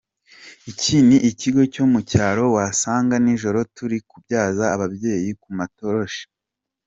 [0.71, 6.23] Iki ni ikigo cyo mu cyaro wasangaga nijoro turi kubyaza ababyeyi ku matoroshi.